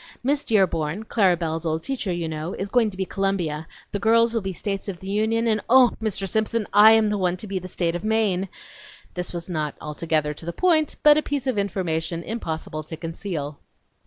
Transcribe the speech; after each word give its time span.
Miss 0.23 0.43
Dearborn 0.43 1.03
Clara 1.05 1.37
Belle's 1.37 1.63
old 1.63 1.83
teacher, 1.83 2.11
you 2.11 2.27
know 2.27 2.55
is 2.55 2.69
going 2.69 2.89
to 2.89 2.97
be 2.97 3.05
Columbia; 3.05 3.67
the 3.91 3.99
girls 3.99 4.33
will 4.33 4.41
be 4.41 4.49
the 4.49 4.57
States 4.57 4.89
of 4.89 4.99
the 4.99 5.07
Union, 5.11 5.45
and 5.45 5.61
oh, 5.69 5.91
Mr. 6.01 6.27
Simpson, 6.27 6.65
I 6.73 6.93
am 6.93 7.11
the 7.11 7.19
one 7.19 7.37
to 7.37 7.45
be 7.45 7.59
the 7.59 7.67
State 7.67 7.95
of 7.95 8.03
Maine!" 8.03 8.49
(This 9.13 9.31
was 9.31 9.47
not 9.47 9.75
altogether 9.79 10.33
to 10.33 10.45
the 10.47 10.53
point, 10.53 10.95
but 11.03 11.19
a 11.19 11.21
piece 11.21 11.45
of 11.45 11.59
information 11.59 12.23
impossible 12.23 12.81
to 12.85 12.97
conceal.) 12.97 13.59